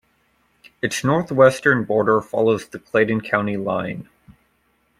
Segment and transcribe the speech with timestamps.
[0.81, 4.09] Its northwestern border follows the Clayton County line.